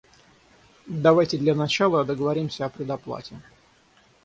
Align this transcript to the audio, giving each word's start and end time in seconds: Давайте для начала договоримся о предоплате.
Давайте 0.87 1.37
для 1.37 1.53
начала 1.55 2.03
договоримся 2.03 2.65
о 2.65 2.69
предоплате. 2.69 3.39